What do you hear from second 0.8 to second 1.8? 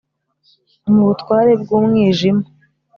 Mu butware bw